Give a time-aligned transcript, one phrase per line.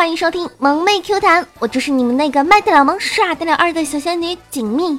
[0.00, 4.98] 欢迎收听萌妹 Q 弹，我就是你们那个卖得了萌、耍得了二的小仙女锦觅。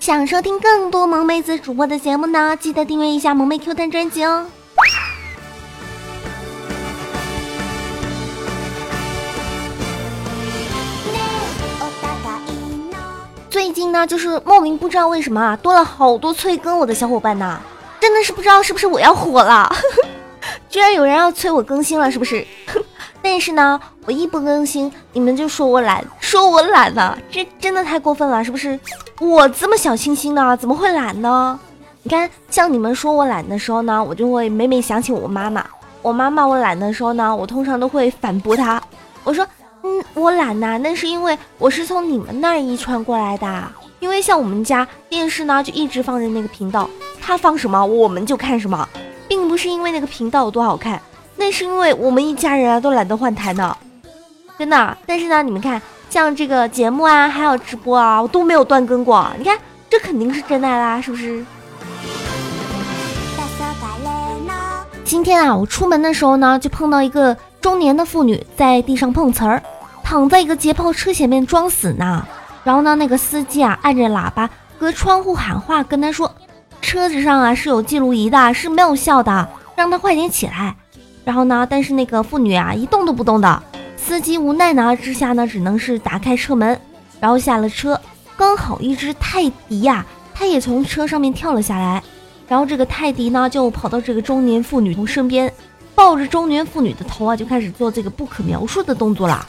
[0.00, 4.46] 想收听更多萌妹子主播的节目呢，记得订阅一下萌妹 Q 弹专辑哦。
[13.50, 17.60] 最近呢，就是莫名不知道为什么啊，多了好多催更我的小伙伴呐，
[18.00, 19.70] 真的是不知道是不是我要火了，
[20.70, 22.46] 居然有人要催我更新了，是不是？
[23.30, 28.80] 但是呢，我一不更新，你们就说我懒，说我懒呢，这真的太过分了，是不是？
[29.20, 31.60] 我这么小清新呢，怎么会懒呢？
[32.02, 35.62] 你看，像你们说我懒的时候呢，我就会每每想起我妈妈。
[36.00, 38.82] 我妈妈我懒的时候呢，我通常都会反驳她，
[39.22, 39.46] 我说，
[39.82, 43.62] 嗯，我懒呐，那是因为我是从你们那儿遗传过来的。
[44.00, 46.88] 因为像我们家电视呢，就一直放着那个频道，
[47.20, 48.88] 他放什么我们就看什么，
[49.28, 51.00] 并不是因为那个频道有多好看。
[51.38, 53.74] 那是因为我们一家人啊都懒得换台呢，
[54.58, 54.98] 真的。
[55.06, 59.26] 但是呢，你们看，像这个节目啊，还有直播啊，我都没有断更过。
[59.38, 59.56] 你看，
[59.88, 61.44] 这肯定是真爱啦，是不是？
[65.04, 69.62] 今天啊，我出门的时候呢，就碰到一个中年的妇女在地上碰瓷儿，
[70.02, 72.26] 躺在一个捷豹车前面装死呢。
[72.64, 76.30] 然后呢，那个司机啊，按着喇叭隔窗户喊话，跟他说
[76.82, 80.74] ：“车子上啊是有记录仪的，是没有效的，让他快点起来。”
[81.28, 81.66] 然后呢？
[81.68, 83.62] 但是那个妇女啊，一动都不动的。
[83.98, 86.80] 司机无奈呢之下呢，只能是打开车门，
[87.20, 88.00] 然后下了车。
[88.34, 92.02] 刚好一只泰迪呀，它也从车上面跳了下来。
[92.48, 95.52] 然后这个泰迪呢，就跑到这个中年妇女身边，
[95.94, 99.44] 抱着中年妇女的头啊，就开始做这个不可描述的动作了。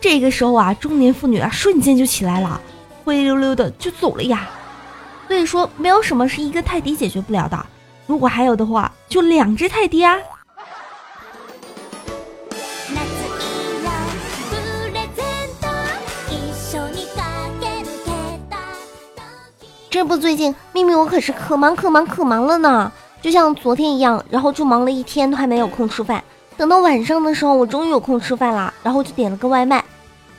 [0.00, 2.60] 这个时候啊，中年妇女啊，瞬间就起来了，
[3.02, 4.48] 灰溜溜的就走了呀。
[5.26, 7.66] 所以说，没有什么是一个泰迪解决不了的。
[8.06, 10.16] 如果还有的话，就两只泰迪啊。
[19.96, 22.92] 这不，最近秘密我可是可忙可忙可忙了呢，
[23.22, 26.22] 就像昨天一样，然后就忙了一天都还没有空吃饭。
[26.54, 29.82] 等到晚上的时候，我终于有空吃饭啦，然后就点了个外卖。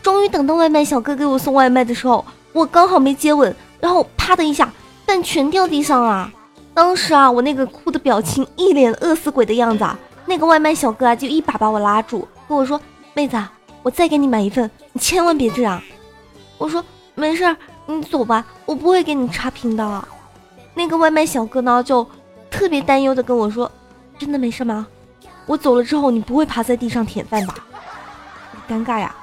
[0.03, 2.23] 终于等到外卖小哥给我送外卖的时候，
[2.53, 4.72] 我刚好没接稳，然后啪的一下，
[5.07, 6.31] 饭全掉地上了。
[6.75, 9.84] 当时啊，我那个哭的表情，一脸饿死鬼的样子。
[10.28, 12.79] 那个外卖小哥啊，就一把把我拉住，跟我说
[13.16, 13.35] ：“妹子，
[13.81, 15.81] 我再给你买一份，你千万别这样。”
[16.59, 16.85] 我说
[17.16, 17.57] ：“没事儿。”
[17.88, 20.08] 你走吧，我不会给你差评的。
[20.74, 22.08] 那个外卖小哥呢，就
[22.52, 23.72] 特别担忧的跟我说
[24.20, 24.86] ：“真的没事吗？
[25.46, 27.56] 我走了之后，你不会趴在地上舔饭吧？”
[28.70, 29.16] 尴尬呀！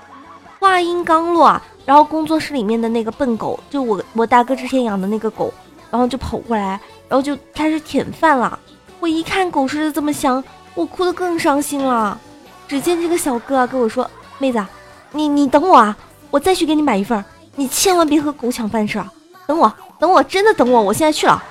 [0.59, 5.53] 话音刚落，然后工作室里面的那个笨狗，就我我大哥之前养的那个狗，
[5.91, 8.59] 然后就跑过来，然后就开始舔饭了。
[8.99, 10.43] 我一看狗吃的这么香，
[10.75, 12.19] 我哭得更伤心了。
[12.67, 14.11] 只见这个小哥啊跟我说
[14.41, 14.65] ：“妹子，
[15.13, 15.95] 你你等我啊，
[16.31, 17.23] 我再去给你买一份。”
[17.57, 19.13] 你千万别和狗抢饭吃啊！
[19.47, 21.43] 等我，等我，真的等我，我现在去了。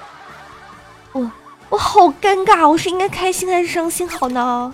[1.14, 1.32] 我
[1.70, 4.74] 我好尴尬，我是应该开心还是伤心好呢？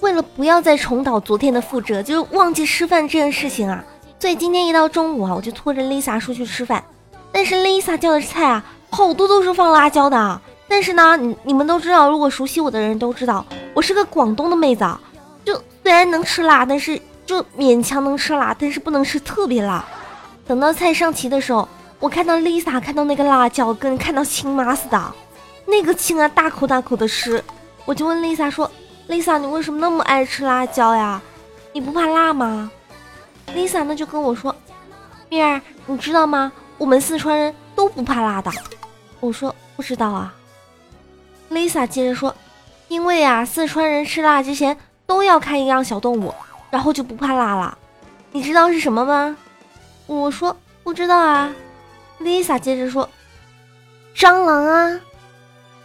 [0.00, 3.84] 为了不要再重蹈昨天的覆辙，就是忘记吃饭这件事情啊，
[4.18, 6.84] 所以今天一到中午啊，我就拖着 Lisa 出去吃饭。
[7.32, 10.40] 但是 Lisa 叫的菜啊，好多都是放辣椒的。
[10.72, 13.44] 但是呢，你你们都知道，如果熟悉我的人都知道。
[13.74, 14.82] 我是个广东的妹子，
[15.44, 19.84] 就虽然能吃辣，但是就勉强能吃辣，但是不能吃特别辣。
[20.46, 21.68] 等到菜上齐的时候，
[21.98, 25.14] 我看到 Lisa 看到那个辣椒，跟看到亲妈似的，
[25.66, 27.44] 那个亲啊，大口大口的吃。
[27.84, 28.70] 我就问 Lisa 说
[29.10, 31.20] ：“Lisa，你为什么那么爱吃辣椒呀？
[31.74, 32.70] 你不怕辣吗
[33.54, 34.56] ？”Lisa 呢就跟我说
[35.28, 36.50] ：“蜜儿，你知道吗？
[36.78, 38.50] 我们四川人都不怕辣的。”
[39.20, 40.32] 我说：“不知道啊。
[41.52, 42.34] ”Lisa 接着说。
[42.88, 44.76] 因为啊，四川人吃辣之前
[45.06, 46.34] 都要看一样小动物，
[46.68, 47.78] 然后就不怕辣了。
[48.32, 49.34] 你知道是什么吗？
[50.06, 51.50] 我说不知道啊。
[52.20, 53.08] Lisa 接着说
[54.14, 55.00] ：“蟑螂啊，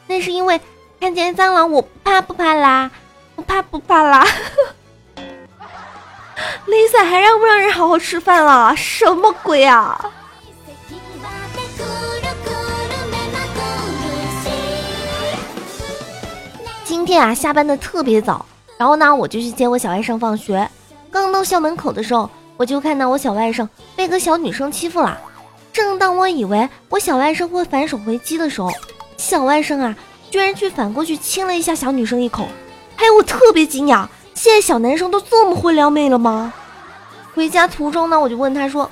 [0.07, 0.59] 那是因为
[0.99, 2.91] 看见蟑螂我怕不怕辣？
[3.37, 4.27] 不怕不怕辣。
[6.67, 8.75] ”Lisa 还让不让人好好吃饭了？
[8.75, 10.11] 什么鬼啊！
[17.07, 18.45] 天啊，下班的特别早，
[18.77, 20.69] 然后呢，我就去接我小外甥放学。
[21.09, 23.65] 刚到校门口的时候，我就看到我小外甥
[23.95, 25.17] 被个小女生欺负了。
[25.71, 28.69] 正当我以为我小外甥会反手回击的时候，
[29.15, 29.95] 小外甥啊，
[30.29, 32.45] 居然去反过去亲了一下小女生一口。
[32.97, 36.53] 还有我特别惊讶，现在小男生都这么会撩妹了吗？
[37.33, 38.91] 回家途中呢，我就问他说：“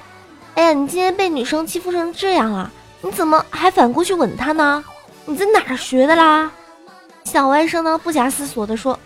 [0.55, 2.71] 哎呀，你今天被女生欺负成这样了，
[3.01, 4.81] 你怎么还反过去吻她呢？
[5.25, 6.49] 你在哪儿学的啦？”
[7.35, 8.97] 小外甥呢不假思索地说：“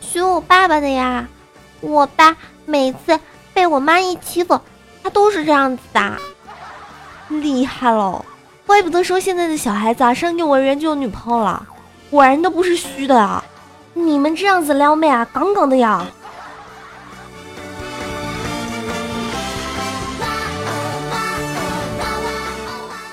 [0.00, 1.26] 学我爸爸的呀，
[1.80, 3.18] 我爸每次
[3.52, 4.60] 被我妈一欺负，
[5.02, 6.16] 他都是这样子的。”
[7.28, 8.24] 厉害喽！
[8.68, 11.66] 怪不得说现在的小孩子啊，上幼儿园就有女朋友了，
[12.08, 13.42] 果然都不是虚的啊！
[13.94, 16.06] 你们这样子撩妹啊，杠杠的呀！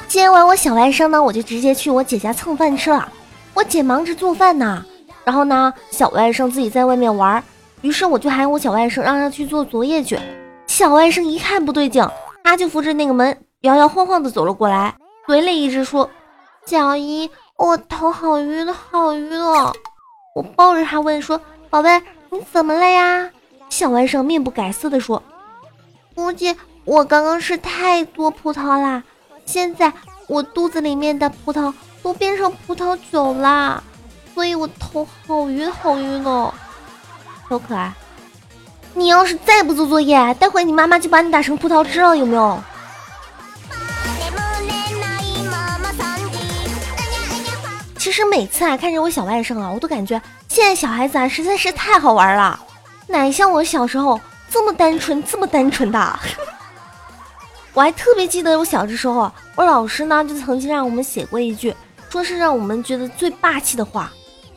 [0.07, 3.11] 接完我小外甥呢，我就直接去我姐家蹭饭吃了。
[3.59, 4.85] 我姐忙着做饭呢，
[5.25, 7.43] 然后呢，小外甥自己在外面玩。
[7.81, 10.17] 于是我就喊我小外甥让他去做作业去。
[10.65, 12.01] 小外甥一看不对劲，
[12.41, 14.95] 他就扶着那个门，摇摇晃晃的走了过来，
[15.27, 16.09] 嘴里一直说
[16.65, 19.75] ：“小姨，我头好晕，好晕哦。”
[20.35, 23.29] 我抱着他问说：“宝贝，你怎么了呀？”
[23.67, 25.21] 小外甥面不改色的说
[26.15, 26.55] ：“估计
[26.85, 29.03] 我刚刚吃太多葡萄啦。”
[29.45, 29.91] 现在
[30.29, 33.81] 我肚子里面的葡萄都变成葡萄酒啦，
[34.33, 36.53] 所以我头好晕好晕哦。
[37.49, 37.91] 小可爱，
[38.93, 42.61] 你要是再不做作业，待会你妈妈就把你打成葡萄汁了，有没有？
[47.97, 52.59] 其实每次啊看着我小外甥啊，我都感觉现在小孩子啊实在是太好玩了，
[53.07, 54.19] 哪像我小时候
[54.49, 56.19] 这么单纯这么单纯的。
[57.73, 61.75] 我还特别记得我小的时候，我老师呢就曾经让我们写过一句，
[62.09, 64.11] 说是让我们觉得最霸气的话。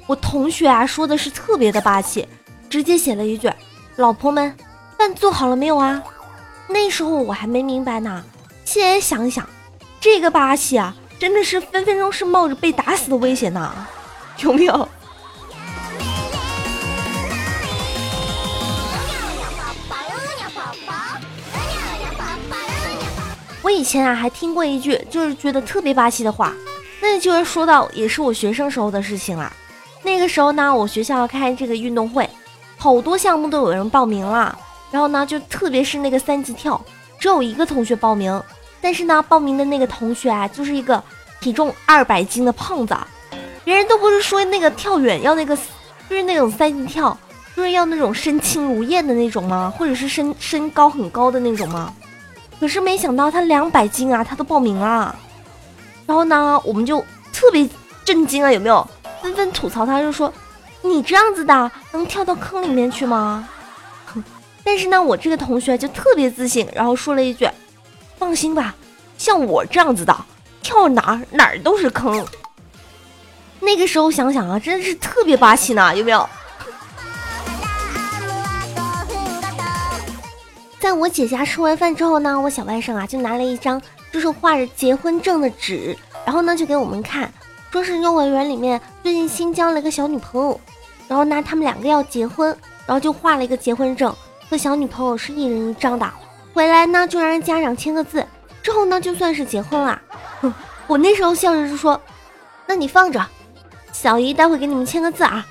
[0.07, 2.27] 我同学啊说的是特别的霸气，
[2.69, 3.51] 直接写了一句
[3.97, 4.55] ：“老婆们，
[4.99, 6.03] 饭做好了没有啊？”
[6.69, 8.25] 那时候我还没明白呢，
[8.65, 9.47] 现在想想，
[10.01, 13.73] 这个霸气啊，真的是分分钟是冒着被打死的危险呢，
[14.39, 14.89] 有没有？
[23.63, 26.53] 我以前啊还听过一句，就是觉得特别霸气的话，
[27.03, 29.53] 那就是说到也是我学生时候的事情啦。
[30.05, 32.29] 那个时候呢，我学校要开这个运动会，
[32.79, 34.57] 好多项目都有人报名了。
[34.91, 36.81] 然后呢，就特别是那个三级跳，
[37.19, 38.41] 只有一个同学报名，
[38.81, 41.03] 但是呢，报名的那个同学啊，就是一个
[41.41, 42.97] 体重二百斤的胖子。
[43.65, 45.57] 别人都不是说那个跳远要那个，
[46.09, 47.17] 就是那种三级跳，
[47.57, 49.73] 就是要那种身轻如燕的那种吗？
[49.77, 51.93] 或者是身身高很高的那种吗？
[52.61, 55.17] 可是没想到他两百斤啊，他都报名了。
[56.07, 57.01] 然后呢，我们就
[57.33, 57.69] 特别
[58.05, 58.87] 震惊啊，有没有？
[59.23, 60.33] 纷纷吐槽他，就说
[60.83, 63.49] ：“你这样子的能跳到坑里面去吗？”
[64.65, 67.49] 但是呢，我这个同学就特别自信，然后说了一句
[68.19, 68.75] ：“放心吧，
[69.17, 70.17] 像我这样子的，
[70.63, 72.25] 跳哪儿哪儿都是坑。”
[73.61, 76.29] 那个时候想想啊，真的是特别霸气呢，有没有？
[80.83, 83.81] 在我姐家吃完饭之后呢，我小外甥啊就拿了一张
[84.11, 87.33] 就是画着结婚证的纸，然后呢就给我们看，
[87.71, 90.61] 说是幼儿园里面最近新交了一个小女朋友，
[91.07, 92.49] 然后呢他们两个要结婚，
[92.85, 94.13] 然后就画了一个结婚证，
[94.51, 96.11] 和小女朋友是一人一张的，
[96.53, 98.27] 回来呢就让人家长签个字，
[98.61, 100.03] 之后呢就算是结婚了。
[100.41, 100.53] 哼
[100.89, 101.99] 我那时候笑着就说
[102.67, 103.25] ：“那你放着，
[103.93, 105.47] 小姨待会给你们签个字啊。”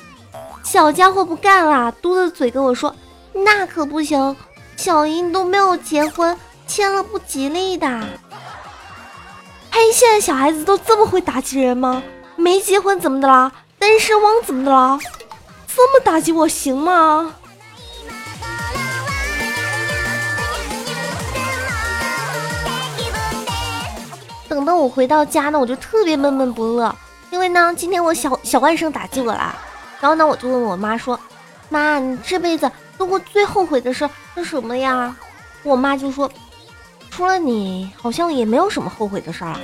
[0.62, 2.94] 小家伙不干了，嘟着嘴跟我说
[3.32, 4.36] ：“那可不行。”
[4.78, 6.36] 小姨，你都没有结婚，
[6.68, 7.88] 签了不吉利的。
[9.70, 12.02] 嘿，现在小孩子都这么会打击人吗？
[12.36, 13.52] 没结婚怎么的啦？
[13.78, 15.00] 单身汪怎么的啦？
[15.68, 17.36] 这么打击我行吗？
[24.50, 26.94] 等到我回到家呢，我就特别闷闷不乐，
[27.30, 29.56] 因为呢，今天我小小外甥打击我了。
[30.02, 31.18] 然后呢，我就问我妈说
[31.70, 32.70] ：“妈，你这辈子……”
[33.02, 35.16] 做过最后悔的事是什么呀？
[35.64, 36.32] 我妈就说，
[37.10, 39.56] 除了你，好像也没有什么后悔的事儿。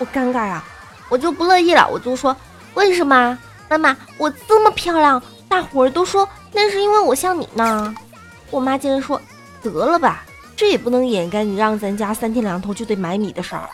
[0.00, 0.64] 我尴尬啊，
[1.08, 2.36] 我就不乐意了，我就说，
[2.74, 3.38] 为什么？
[3.68, 7.94] 妈妈，我这么漂亮，大伙儿都说那是因为我像你呢。
[8.50, 9.22] 我妈竟然说，
[9.62, 10.24] 得了吧，
[10.56, 13.70] 这也不能掩盖你让咱家三天两头就得买米的事儿。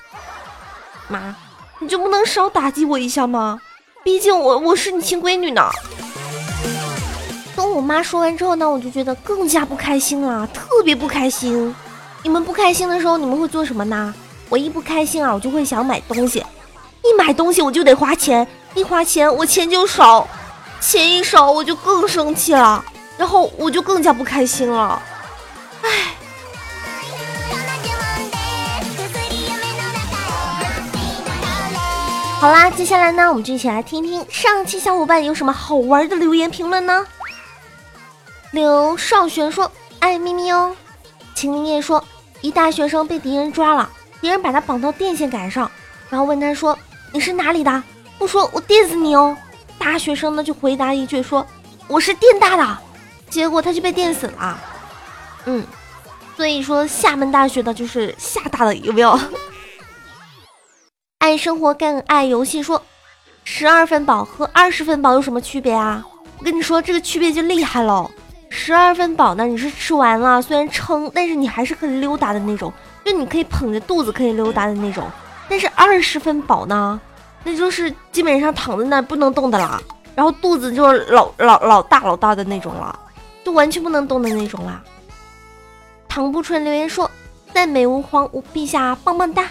[1.08, 1.34] 妈，
[1.78, 3.58] 你就不能少打击我一下吗？
[4.04, 5.70] 毕竟我我是你亲闺女呢。
[7.70, 11.74] 我妈说完之后呢，我就觉得更加不开心了，特别不开心。
[12.22, 14.12] 你们不开心的时候，你们会做什么呢？
[14.48, 16.44] 我一不开心啊，我就会想买东西，
[17.02, 20.26] 一买东西我就得花钱，一花钱我钱就少，
[20.80, 22.84] 钱一少我就更生气了，
[23.16, 25.00] 然后我就更加不开心了。
[25.82, 25.88] 唉。
[32.40, 37.06] 好啦，接下来呢，我们就一起来听听上期小伙伴有什么好玩的留言评论呢？
[38.52, 40.74] 刘少璇说：“爱咪咪哦。”
[41.34, 42.04] 秦林叶说
[42.42, 43.88] ：“一大学生被敌人抓了，
[44.20, 45.70] 敌人把他绑到电线杆上，
[46.08, 46.76] 然后问他说
[47.12, 47.82] ：‘你是哪里的？
[48.18, 49.36] 不说我电死你哦。’
[49.78, 51.46] 大学生呢就回答一句说
[51.88, 52.78] 我是电大的，
[53.30, 54.60] 结果他就被电死了。
[55.46, 55.64] 嗯，
[56.36, 59.18] 所以说厦门大学的就是厦大的有没有？
[61.18, 62.82] 爱生活更爱游戏，说
[63.44, 66.04] 十二分饱和二十分饱有什么区别啊？
[66.38, 68.10] 我跟你说这个区别就厉害喽。
[68.50, 72.70] 十二分饱呢，你是吃完了，虽然撑，但是你还是可以溜达的那种，
[73.04, 75.04] 就你可以捧着肚子可以溜达的那种。
[75.48, 77.00] 但是二十分饱呢？
[77.42, 79.80] 那就是基本上躺在那不能动的啦，
[80.14, 82.98] 然后肚子就是老老老大老大的那种了，
[83.42, 84.82] 就完全不能动的那种啦。
[86.08, 87.10] 唐不春留言说
[87.54, 89.46] ：“赞美吾皇，吾陛下棒棒哒。”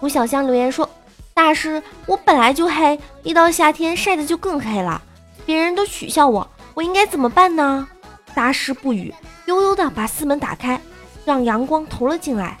[0.00, 0.88] 吴小香留言说
[1.32, 5.00] ：“大师，我本来就黑，一到夏天晒的就更黑了，
[5.46, 7.88] 别人都取笑我，我应该怎么办呢？”
[8.36, 9.12] 大师不语，
[9.46, 10.80] 悠悠的把四门打开，
[11.24, 12.56] 让阳光投了进来。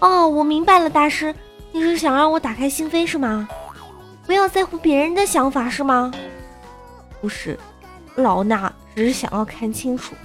[0.00, 1.32] 哦，我明白了，大师。
[1.70, 3.48] 你是想让我打开心扉是吗？
[4.26, 6.10] 不要在乎别人的想法是吗？
[7.20, 7.56] 不是，
[8.16, 10.16] 老衲只是想要看清楚，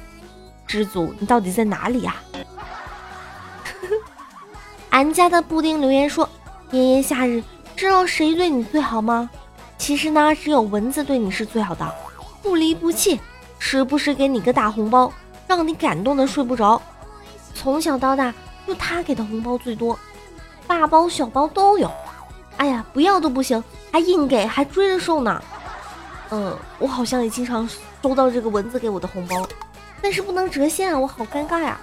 [0.65, 2.15] 知足你到底在哪里呀？
[4.89, 6.27] 俺家的布丁留言说：
[6.71, 7.43] 炎炎夏日，
[7.75, 9.29] 知道谁对你最好吗？
[9.77, 11.93] 其实呢，只有蚊子对你是最好的，
[12.41, 13.19] 不离不弃，
[13.57, 15.11] 时不时给你个大红包，
[15.47, 16.81] 让你感动的睡不着。
[17.53, 18.33] 从小到大，
[18.65, 19.97] 就他给的红包最多。
[20.67, 21.91] 大包小包都有，
[22.57, 25.41] 哎呀，不要都不行，还硬给，还追着收呢。
[26.29, 27.67] 嗯，我好像也经常
[28.01, 29.47] 收到这个蚊子给我的红包，
[30.01, 31.79] 但是不能折现啊，我好尴尬呀。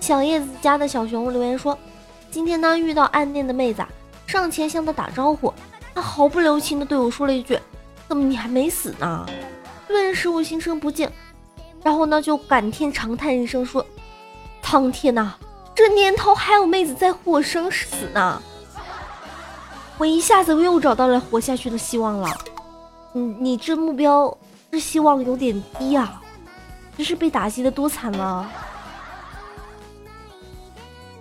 [0.00, 1.76] 小叶子家的小熊留言说，
[2.30, 3.84] 今天呢遇到暗恋的妹子，
[4.26, 5.52] 上前向她打招呼，
[5.94, 7.58] 她毫不留情的对我说了一句
[8.08, 9.26] ：“怎么你还没死呢？”
[9.86, 11.10] 顿时我心生不敬，
[11.82, 13.84] 然后呢就感天长叹一声说
[14.62, 15.34] ：“苍天呐！”
[15.74, 18.42] 这年头还有妹子在乎我生死呢，
[19.96, 22.28] 我一下子又找到了活下去的希望了。
[23.12, 24.36] 你你这目标
[24.72, 26.20] 这希望有点低啊，
[26.96, 28.50] 这是被打击的多惨了。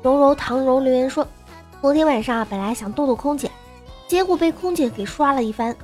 [0.02, 1.28] 柔柔唐柔留言说，
[1.80, 3.52] 昨天晚上本来想逗逗空姐，
[4.08, 5.76] 结果被空姐给刷了一番。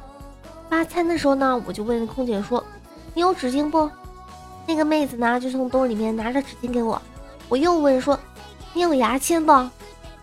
[0.74, 2.63] 发餐的时候呢，我就问空姐说
[3.13, 3.88] ：“你有纸巾不？”
[4.65, 7.00] 那个妹子呢就从兜里面拿着纸巾给我。
[7.48, 8.20] 我又问说。
[8.74, 9.51] 你有牙签不？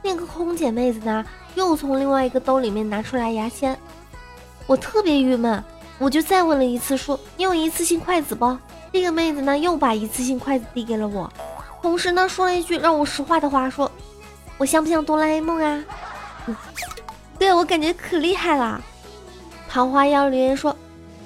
[0.02, 1.25] 那个空姐妹子呢？
[1.54, 3.78] 又从另外一个兜里面拿出来牙签。
[4.66, 5.62] 我特别郁闷，
[6.00, 8.59] 我就再问了一次，说你有一次性筷子不？
[8.90, 11.33] 那个妹子呢，又把一次性筷子递给了我，
[11.80, 13.88] 同时呢，说了一句让我实话的话，说
[14.59, 15.85] 我像不像哆啦 A 梦啊？
[17.38, 18.83] 对我感觉可厉害了。
[19.73, 20.75] 桃花妖留言说，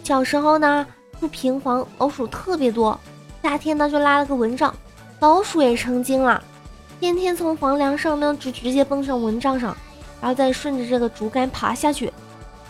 [0.02, 0.86] 小时候呢
[1.18, 2.98] 住平房，老鼠特别多，
[3.42, 4.74] 夏天呢就拉了个蚊帐，
[5.20, 6.44] 老鼠也成精了。
[7.00, 9.74] 天天从房梁上呢，就直接蹦上蚊帐上，
[10.20, 12.12] 然后再顺着这个竹竿爬下去，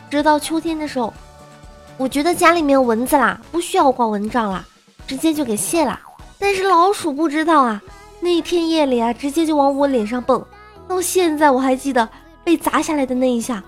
[0.08, 1.12] 直到秋天的时候，
[1.96, 4.64] 我觉得家里面有蚊子啦，不需要挂蚊帐了，
[5.08, 5.98] 直接就给卸了。
[6.38, 7.82] 但是老鼠不知道啊，
[8.20, 10.40] 那一天夜里啊，直接就往我脸上蹦，
[10.86, 12.08] 到现在我还记得
[12.44, 13.60] 被砸下来的那一下，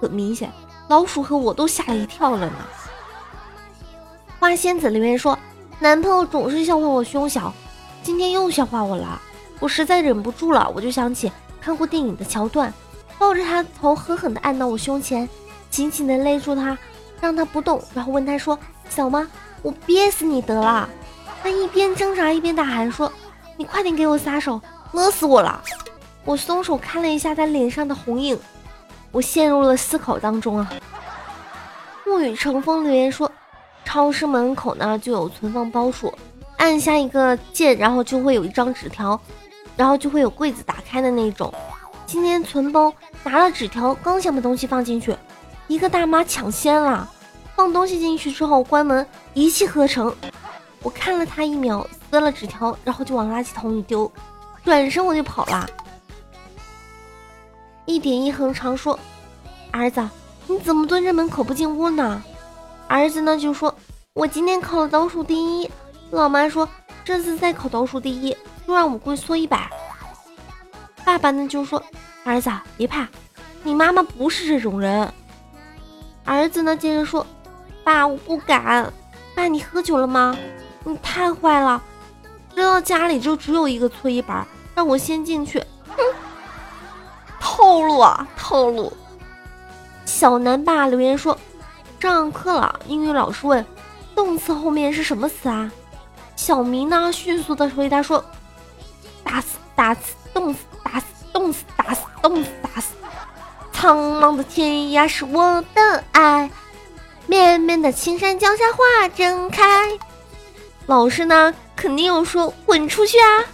[0.00, 0.50] 很明显，
[0.90, 2.52] 老鼠和我都吓了一跳了呢。
[4.40, 5.38] 花仙子留言说，
[5.78, 7.54] 男朋友总是笑话我胸小，
[8.02, 9.22] 今天又笑话我了。
[9.60, 11.30] 我实在忍不住了，我就想起
[11.60, 12.74] 看过电影的桥段，
[13.20, 15.28] 抱着他头狠狠地按到我胸前，
[15.70, 16.76] 紧紧地勒住他，
[17.20, 18.58] 让他不动，然后问他说
[18.90, 19.30] ：“小吗？
[19.62, 20.88] 我憋死你得了！”
[21.40, 23.12] 他一边挣扎一边大喊说
[23.56, 25.62] ：“你快点给我撒手，勒死我了！”
[26.26, 28.36] 我松手看了一下他脸上的红印，
[29.12, 30.72] 我陷入了思考当中啊。
[32.06, 33.30] 沐雨成风留言说
[33.84, 36.12] ：“超市门口呢就有存放包数，
[36.56, 39.20] 按下一个键，然后就会有一张纸条。”
[39.76, 41.54] 然后就会有柜子打开的那种。
[42.04, 42.92] 今天存包
[43.24, 45.16] 拿了纸条，刚想把东西放进去，
[45.68, 47.08] 一个大妈抢先了，
[47.56, 50.14] 放东西进去之后关门，一气呵成。
[50.82, 54.10] 我看了他一秒，撕了纸条，然后就往垃圾桶里丢，
[54.64, 55.66] 转身我就跑了。
[57.90, 58.96] 一点一横长说
[59.72, 60.08] ：“儿子，
[60.46, 62.22] 你怎么蹲在门口不进屋呢？”
[62.86, 63.74] 儿子呢就说
[64.14, 65.68] ：“我今天考了倒数第一。”
[66.12, 66.68] 老妈说
[67.04, 69.68] ：“这次再考倒数第一。”就让我跪搓衣板。
[71.04, 71.82] 爸爸呢就说
[72.22, 73.08] ：“儿子别怕，
[73.64, 75.12] 你妈妈不是这种人。”
[76.24, 77.26] 儿子呢接着说
[77.82, 78.92] ：“爸，我不敢。
[79.34, 80.36] 爸，你喝酒了吗？
[80.84, 81.82] 你太坏了，
[82.54, 85.96] 知道家里就只有一个搓衣板，让我先进去。”哼，
[87.40, 88.92] 套路啊，套路。
[90.04, 91.36] 小南爸留言说
[91.98, 93.66] ：“上课了，英语老师问，
[94.14, 95.72] 动词后面是什么词啊？”
[96.36, 98.24] 小明呢迅速的回答说。
[99.22, 102.94] 打死打死冻死打死冻死打死冻死打死，
[103.72, 106.50] 苍茫的天涯是我的爱，
[107.26, 109.86] 绵绵的青山脚下花正开。
[110.86, 113.44] 老师呢，肯定又说滚出去啊！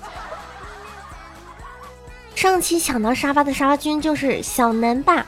[2.37, 5.25] 上期抢到沙发的沙发君就是小南吧。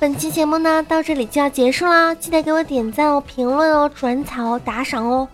[0.00, 5.28] 本期节目呢到这里就要结束啦，记得给我点赞哦、评论哦、转草哦、打赏哦。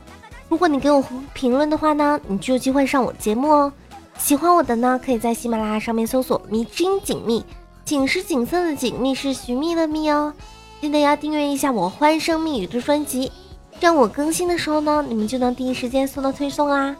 [0.51, 1.03] 如果你给我
[1.33, 3.73] 评论的话呢，你就有机会上我节目哦。
[4.19, 7.43] 喜欢我的呢，可以在喜马拉雅上面搜索“迷之音锦觅”，
[7.83, 10.35] 锦是锦色的锦，觅是寻觅的觅哦。
[10.83, 13.33] 记得要订阅一下我欢声蜜语的专辑。
[13.81, 16.95] 这样我更新的时候呢，你们就能第一时间收到推送啦。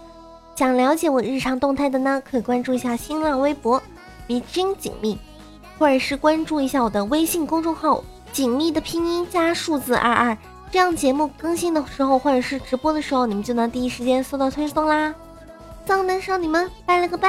[0.57, 3.83] 想了解我日常动态的呢，可以关注一下新浪微博
[4.31, 5.19] “迷君锦觅”，
[5.77, 10.39] 或者是关注一下我的微信公众号“紧密”的拼音加数字二二，
[10.71, 15.13] 这样节目更新的时候或者是直播的时候，你们就能第一时间收到推送啦。
[15.85, 17.29] 藏男少女们，拜了个拜。